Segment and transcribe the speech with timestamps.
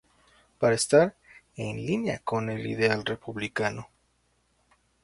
[0.57, 1.15] Para estar
[1.55, 3.87] "en línea con el ideal republicano".